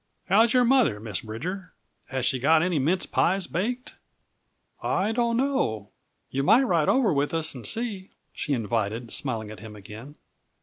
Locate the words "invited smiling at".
8.53-9.59